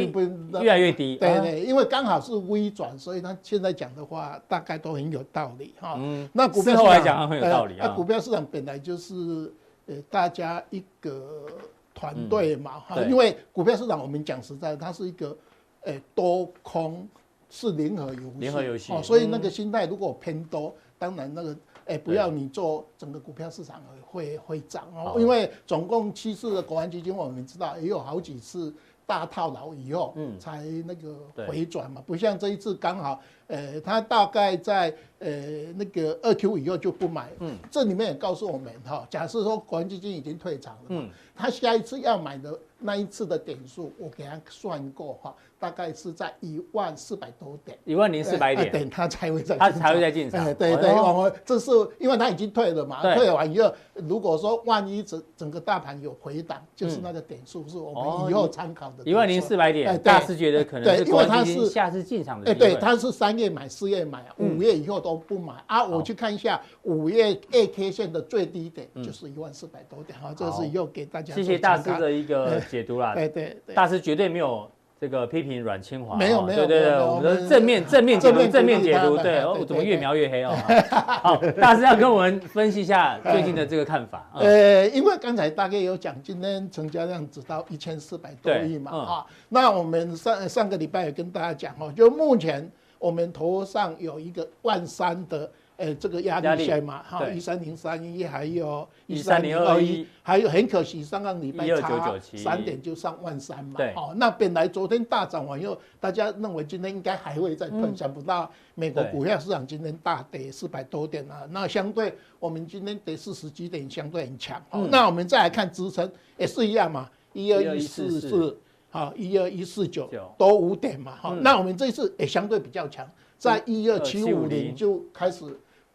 [0.60, 1.18] 越来越低。
[1.18, 5.94] 对对，因为刚好是微转，所以他现在讲的话大概都很有道理哈。
[6.00, 7.90] 嗯，那股票市场来讲很有道理啊。
[7.90, 9.54] 股票市场本来就是
[9.86, 11.46] 呃大家一个
[11.94, 15.38] 团队嘛哈，因为股票市场我们讲实在，它是一个
[15.84, 17.08] 呃多空
[17.52, 21.56] 是零和游戏，零和游戏，所以那个心态如果偏多，当然那个。
[21.86, 28.74] 哎，不要你做整个股票市场会会涨哦，因为总共七次的国安基金，我们知道也有好几次
[29.06, 31.18] 大套牢以后，嗯，才那个
[31.48, 33.22] 回转嘛，不像这一次刚好，
[33.54, 35.30] 呃，他大概在呃
[35.76, 45.36] 那个二 Q 以后就不买，嗯，这里面也告诉我们哈，假设说国安基金已经退场了，嗯，他下一次要买的那一次的点数，我给他算过哈。
[45.60, 50.44] 大概是在一万四百多点，一万零四百点，等他才会再他才会再进场。
[50.56, 59.06] 对对，我们这是因为他已经退了嘛，退完以后，如果说万一整整个大盘有回档，就是那个点数是我们以后参考的。
[59.06, 62.52] 一万零四百点，大师觉得可能是因为他是下次进场的。
[62.52, 65.84] 哎，对，他是三月买，四月买，五月以后都不买啊。
[65.84, 71.36] 我去看一下五月二 K 线的最低点就是一万四百多点哈，这是以后给大家。
[71.36, 73.14] 谢谢大师的一个解读啦。
[73.14, 74.70] 对对，大师绝对没有。
[75.02, 80.56] 这个批评阮清华，没有没有，对对对，我们的正面正面解读正面解读，对，我怎么越描越黑哦？
[81.22, 84.26] 好，大师要跟我们分析一下最近的这个看法。
[84.36, 92.72] 呃， 因为刚才大概有讲，今天成交量只到一千四百多亿嘛，啊，那我们上上个礼拜也跟大家讲哦，就目前
[93.04, 95.52] 我们头上有一个万三的。
[95.76, 114.64] 哎，这个压力线嘛，哈，一三零三一，还有一三零二一，还有很可惜，上个礼拜差三点就上万三嘛，哦，那本来昨天大涨完以后，大家认为今天应该还会再碰，想不到美国股票市场今天大跌四百多点啊，那相对我们今天跌四十几点，相对很强。
[114.70, 118.56] 哦，那我们再来看支撑，也是一样嘛，一二一四四，
[118.94, 123.10] 好，一二一四九，都五点嘛，哈，那我们这次也相对比较强。
[123.40, 125.44] 在一二七五零就开始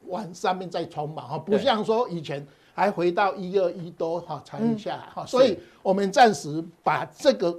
[0.07, 7.57] 往上面再冲嘛哈，不像说以前还回到一二一多哈才下来哈，所以我们暂时把这个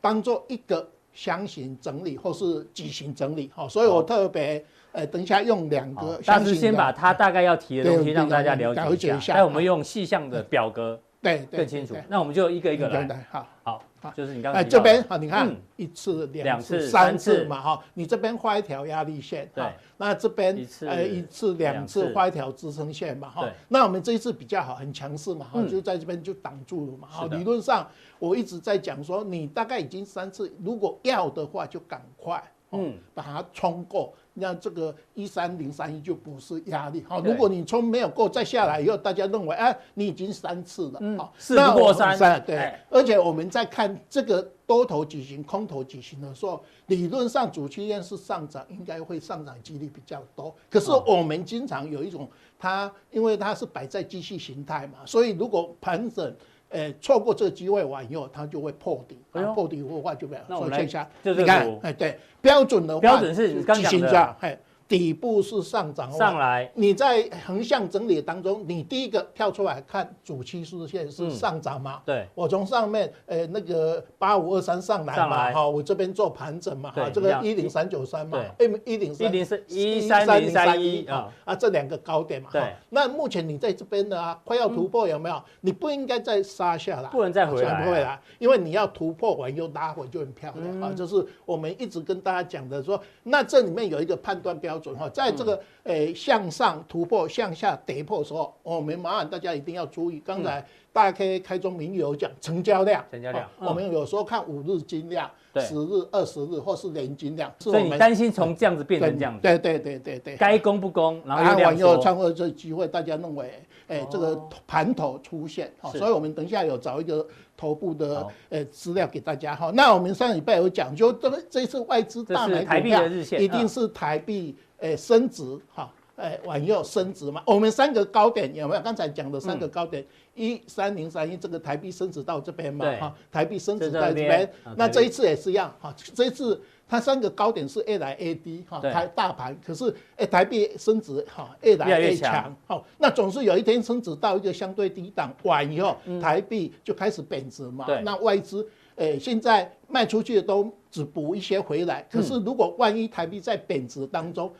[0.00, 13.82] 当做一个箱型整理或是矩形整理哈，所以我特别呃等一下用两个，但是先把它大概要提的东西让大家了解一下，那我们用细项的表格对更清楚，那我们就一个一个来，好，好。
[14.14, 19.64] 就是你刚才这边哈，你看一次、两次、三次嘛哈，你这边画一条压力线，对，
[19.96, 27.26] 那这边呃一次、两次画一条支撑线嘛哈，那我们这一次比较好，很强势嘛哈，就在这边就挡住了嘛哈。
[27.26, 27.88] 理论上
[28.18, 32.42] 我一直在讲说，你大概已经三次，如果要的话就赶快，
[32.78, 34.12] 嗯，把它冲过。
[34.38, 42.74] 那这个一三零三一就不是压力好，如果你冲没有过再下来以后，大家认为哎，你已经三次了，好，事不过三，对。
[42.90, 50.54] 而且我们在看这个多头矩形、空头矩形的时候，理论上主区间是上涨，应该会上涨几率比较多。
[50.68, 56.34] 可是我们经常有一种，它因为它是摆在机器形态嘛，所以如果盘整。
[56.76, 59.18] 诶，错过这个机会完以后，它就会破底，
[59.54, 60.42] 破底的话就没有。
[60.46, 64.58] 那我们来，你看，哎，对，标准的话，标准是你刚讲的，哎。
[64.88, 66.70] 底部是上涨，上来。
[66.74, 72.00] 你在横向整理当中，你第一个跳出来看主趋势线是上涨嘛？
[72.04, 72.26] 对。
[72.34, 79.34] 我从上面呃那个八五二三上来嘛，好，我这边做盘整嘛，好，这个一零三九三嘛，，M，一零三
[79.68, 82.48] 一三零三一啊啊，这两个高点嘛。
[82.52, 82.62] 对。
[82.90, 85.42] 那目前你在这边的啊，快要突破有没有？
[85.60, 90.92] 你不应该再杀下来，不能再回来，不会来，因为你要突破完又拉回就很漂亮啊。
[90.94, 100.20] 就是我们一直跟大家讲的说，那这里面有一个判断标准哈，在这个诶向上突破、向下跌破的时候，我们麻烦大家一定要注意。
[100.20, 100.64] 刚才
[100.96, 109.42] 大 K 开宗明义有讲成交量，成交量，我们有时候看五日均量、十日、二十日或是年均量，所以你担心从这样子变成这样子？
[109.42, 113.52] 对对对对对，该攻不攻，然后又穿过这机会，大家认为
[113.88, 117.26] 诶这个盘头出现，所以我们等一下有找一个。
[117.58, 123.02] 头部的呃资料给大家哈，那我们上礼拜有讲，就这个这次外资大买股票，
[123.38, 125.42] 一定是台币诶升值
[125.74, 127.42] 哈，诶往右升值嘛。
[127.46, 128.82] 我们三个高点有没有？
[128.82, 136.60] 刚才讲的三个高点，一三零三一这个台币升值到这边嘛哈，台币升值在这边，那这一次也是一样哈，这一次。
[136.88, 154.52] 它三个高点是越来 A 低哈，台大盘可是哎台币升值哈越来越强，好，那总是有一天升值到一个相对低档完以后，台币就开始贬值嘛，那外资哎现在卖出去的都只补一些回来，可是如果万一台币在贬值当中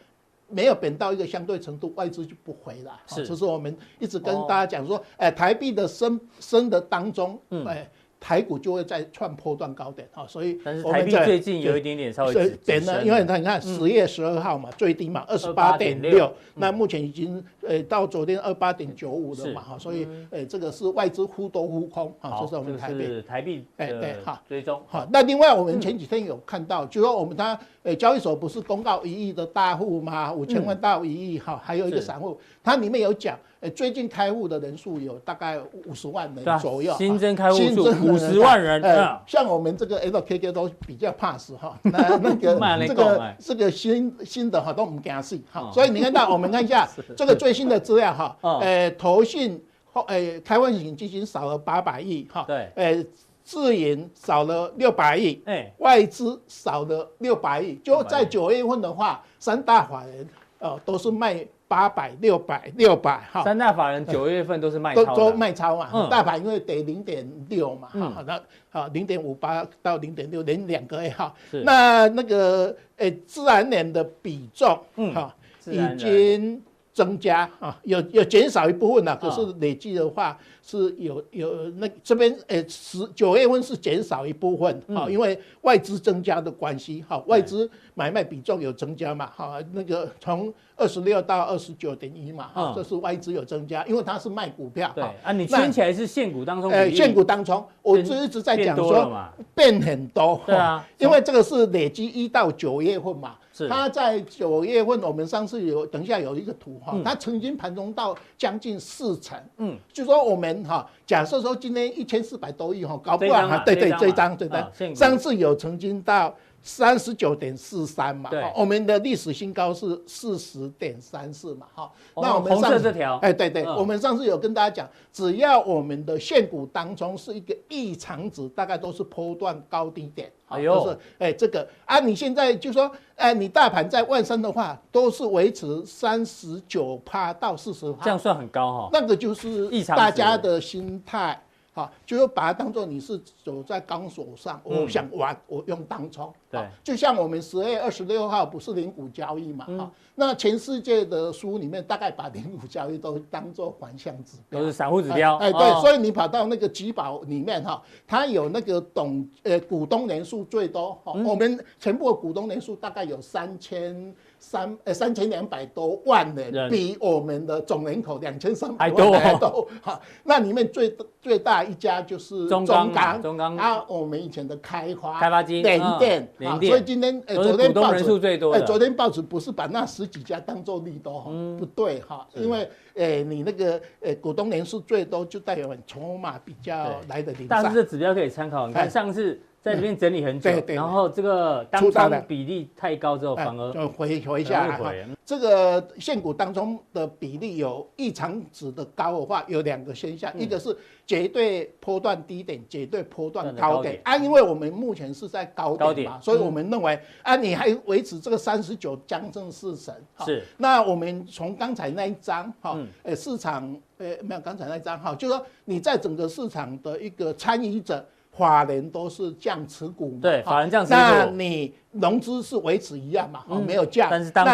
[0.49, 7.89] 没有贬到一个相对程度，外资就不回了，是，这是我们一直跟大家讲说，哎台币的升升的当中，诶。
[8.27, 12.35] 台股就会再创破段高点哈，所以但是台币最近有一点点稍微
[12.67, 23.23] 贬呢，因为你看十月十二号嘛，最低嘛二十八点六，那目前已经呃到昨天二八点九五了嘛哈，所以呃这个是外资忽多忽空啊，这是我们台币。
[23.29, 24.83] 台币哎对哈追踪。
[24.89, 30.33] 好，那另外我们前几天有看到，就说我们它呃交易所不是公告一亿的大户嘛？
[30.33, 33.39] 五千万到一亿哈，还有一个散户，它里面有讲。
[33.75, 38.83] 最近开户的人数有大概五十万人左右，新增开户数五十万人。
[39.27, 49.61] 像我们这个 LKK 都比较怕死哈，那 那个这个这个新新的哈都唔敢信哈，所以你看到我们看一下 这个最新的资料哈，呃，投信
[49.93, 53.05] 后呃开放型基金少了八百亿哈，对，呃，
[53.43, 60.29] 自营少了六百亿，哎，外资少了六百亿，就在九月份的话，三大法人
[60.59, 61.45] 呃都是卖。
[61.69, 66.09] 八百、六百、六百，哈，三大法人九月份都是卖超，都都卖超嘛。
[66.09, 68.41] 大盘因为得零点六嘛，好，那
[68.71, 71.35] 好零点五八到零点六，连两个月哈。
[71.65, 74.79] 那那个诶，自然年的比重，
[75.13, 75.35] 哈，
[75.67, 76.63] 已经
[76.93, 94.93] 增加啊，有有减少一部分啊，可是累计的话是有有那这边诶十九月份是减少一部分啊，因为外资增加的关系哈，外资买卖比重有增加嘛哈，那个从二十六到二十九点一嘛哈，这是外资有增加，因为它是卖股票。
[94.95, 99.11] 对啊，你听起来是现股当中，呃，现股当中，我就一直在讲说
[99.55, 103.37] 变很多，对啊，因为这个是累积一到九月份嘛。
[103.71, 116.35] 它在九月份，我们上次有等一下有一个图哈，它曾经盘中到将近四成，嗯，就说我们哈，假设说今天一千四百多亿哈，搞不好哈，对对，这张这张，上次有曾经到。
[116.67, 141.41] 三十九点四三嘛，对，我们的历史新高是四十点三四嘛，哈，那我们上这条，哎，对对，我们上次有跟大家讲，只要我们的现股当中是一个异常值，大概都是波段高低点，哎呦，就是哎这个啊，你现在就说，哎，你大盘在万三的话，都是维持三十九趴到四十趴，这样算很高哈，那个就是大家的心态。
[141.77, 146.33] 好，就是把它当做你是走在钢索上，我想玩，我用当冲。
[146.51, 149.67] 对，就像我们十月二十六号不是零股交易嘛？
[149.67, 155.37] 哈，那全世界的书里面大概把零股交易都当做反向指标，都是散户指标。
[155.37, 164.15] 哎，对，所以你跑到那个集宝里面哈，它有那个董呃股东人数最多哈，我们全部的股东人数大概有三千。
[164.49, 169.67] 三呃三千两百多万人，比我们的总人口两千三百万还多。
[169.83, 170.01] 哈。
[170.23, 173.57] 那里面最最大一家就是中钢，中钢。
[173.57, 178.05] 啊，我们以前的开发开发金联电啊，所以今天呃昨天报纸
[178.53, 187.49] 呃昨天报纸不是把那十几家当做利多哈，不对哈，因为呃你那个呃股东人数最多，就代表筹码比较来的灵。
[187.51, 189.41] 但是这指标可以参考，你看上次。
[189.67, 195.09] 在这边整理很久，然后这个当中比例太高之后，反而就回回下来。
[195.25, 204.17] 这个现股当中的比例有异常值的高的话，有两个现象，一个是绝对波段低点，绝对波段高点啊。
[204.19, 209.93] 因为我们目前是在高点嘛，所以我们认为啊，你还维持这个三十九将正四成。
[210.25, 210.45] 是。
[210.59, 218.07] 那我们从刚才那一张哈，呃，市场呃没有刚才那一张哈，就是说你在整个市场的一个参与者。
[218.37, 221.75] 法人都是降持股嘛，对，法人降持股，那你。
[222.01, 224.45] 融资是维持一样嘛，哦，没有降，但是当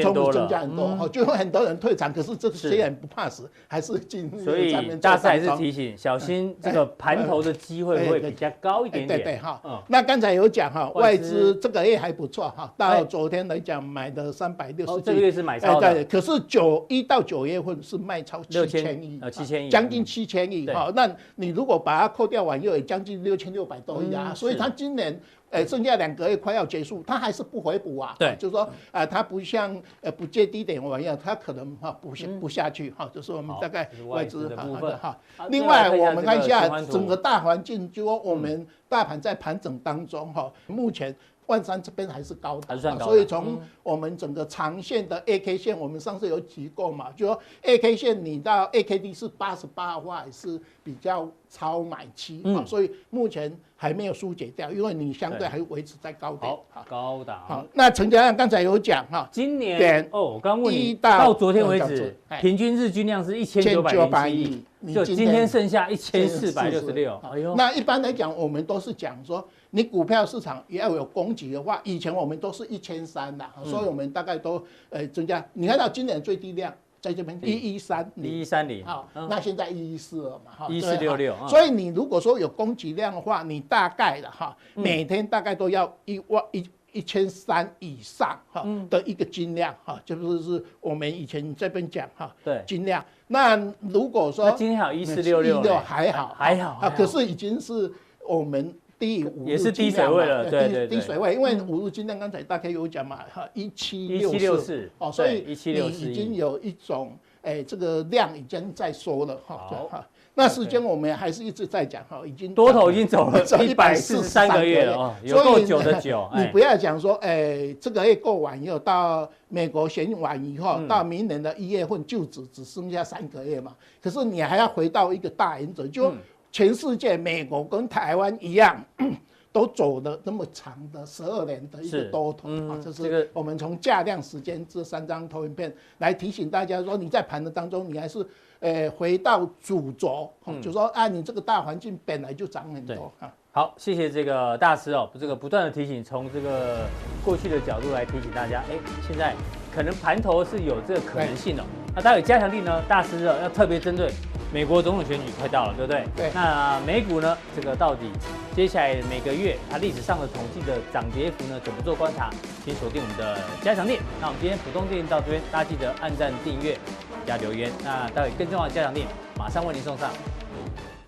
[0.00, 4.30] 冲的增加很多，哦，就会很多人退场，可是这些人不怕死，还是进。
[4.44, 9.18] 所以大师还是提醒小心这个盘头的机会会比较高一点点。
[9.18, 15.94] 对对哈，那刚才有讲哈，外资这个月还不错哈，到昨天来讲买的三百六十亿，这个月是买超的。
[15.94, 20.92] 对，可是九一到九月份是卖超七千亿，七千亿，将近七千亿哈。
[20.94, 25.20] 那你如果把它扣掉完，又有将近六千六百多亿啊，所以它今年。
[25.50, 28.14] 哎，剩下两个月快要结束，它还是不回补啊？
[28.18, 35.18] 对，就是说，啊，它不像呃不借低点玩一样，它可能哈补下不下去哈，就是我们大概外资好的哈。
[35.48, 41.14] 另外，我们看一下整个大环境，就说我们大盘在盘整当中哈，目前
[41.50, 53.52] 万三这边还是高的，所以从我们整个长线的 A K 线，我们上次有提过嘛，就说 A K 线你到 A K D 是八十八的话，是比较超买期啊，所以目前。
[53.82, 56.52] 还没有疏解掉，因为你相对还维持在高点。
[56.68, 57.42] 好，高档。
[57.48, 64.62] 好，那成交量刚才有讲哈，今年哦，我刚问你到昨天为止，平均日均量是一千九百亿，
[64.94, 67.18] 就今天剩下一千四百六十六。
[67.22, 75.44] 哎呦，那一般来讲，我们都是讲说，你股票市场也要有供给的话，以前我们都是一千三的，所以我们大概都呃增加。
[75.52, 76.72] 你看到今年最低量。
[77.02, 86.62] 在这边一一三一一三零，好，那现在一一四了嘛，哈，一四六六，所以你如果说有供给量的话，你大概的哈，每天大概都要一万一
[86.92, 93.02] 一千三以上哈的一个斤量哈，就是是我们以前这边讲哈，对，斤量。
[93.28, 97.90] 那如果说今天好一四六六，还好还好啊，可是已经是
[98.28, 98.74] 我们。
[99.00, 109.56] 第五也是低水位了，对对低水位，因为五日均量刚才大概有讲嘛，哈，一七六四，哦，所以你已经有一种，哎，这个量已经在缩了，哈，
[109.90, 126.12] 好，那时间我们还是一直在讲，哈，已经多头已经走了一百四十三个月了，有够久的久， 你不要讲说，哎，这个月过完以后，到美国选完以后，到明年的一月份就只只剩下三个月嘛，可是你还要回到一个大原则，就。
[126.52, 128.82] 全世界，美国跟台湾一样，
[129.52, 138.24] 都走了那么长的十二年的一个多头啊，这是我们从价量时间这三张投影片来提醒大家说，你在盘的当中，你还是
[138.60, 140.30] 呃回到主轴，
[140.62, 143.32] 就说啊，你这个大环境本来就涨很多啊。
[143.52, 146.86] 好，谢谢这个大师哦，这个不断的提醒，从这个
[147.24, 149.34] 过去的角度来提醒大家，哎，现在
[149.74, 151.64] 可能盘头是有这个可能性的。
[151.94, 154.12] 那待会加强力呢，大师热要特别针对
[154.52, 156.04] 美国总统选举快到了，对不对？
[156.16, 156.30] 对。
[156.32, 158.10] 那美股呢，这个到底
[158.54, 162.30] 接下来每个月它历史上的统计的涨跌幅呢，怎么做观察？
[162.64, 163.98] 请锁定我们的加强力。
[164.20, 166.78] 那我们今天普通錠到这边，大家记得按赞、订阅、
[167.26, 167.70] 加留言。
[167.82, 169.04] 那待会更重要的加强力
[169.36, 170.10] 马上为您送上。